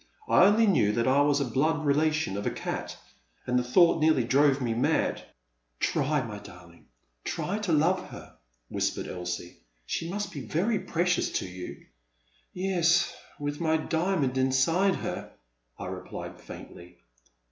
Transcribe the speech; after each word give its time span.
I 0.27 0.45
only 0.45 0.65
knew 0.65 0.91
that 0.93 1.07
I 1.07 1.21
was 1.21 1.39
a 1.39 1.45
blood 1.45 1.85
relation 1.85 2.35
of 2.35 2.47
a 2.47 2.49
cat, 2.49 2.97
and 3.45 3.59
the 3.59 3.63
thought 3.63 4.01
nearly 4.01 4.23
drove 4.23 4.59
me 4.59 4.73
mad. 4.73 5.23
Try, 5.79 6.23
my 6.23 6.39
darling, 6.39 6.87
try 7.23 7.59
to 7.59 7.71
love 7.71 8.09
her, 8.09 8.35
whispered 8.67 9.07
Elsie, 9.07 9.59
she 9.85 10.09
must 10.09 10.31
be 10.31 10.41
very 10.41 10.79
precious 10.79 11.29
to 11.33 11.45
you 11.47 11.85
—Yes, 12.51 13.15
with 13.39 13.61
my 13.61 13.77
diamond 13.77 14.39
inside 14.39 14.95
her, 14.95 15.33
I 15.77 15.85
replied 15.85 16.41
faintly. 16.41 16.97